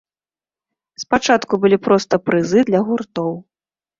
[1.03, 3.31] Спачатку былі проста прызы для гуртоў.